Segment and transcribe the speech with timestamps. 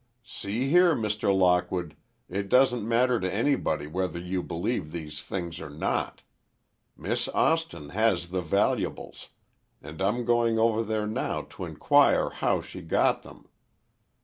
[0.25, 1.31] "See here, Mr.
[1.31, 1.95] Lockwood,
[2.27, 6.23] it doesn't matter to anybody whether you believe these things or not.
[6.97, 9.29] Miss Austin has the valuables,
[9.79, 13.47] and I'm going over there now to inquire how she got them.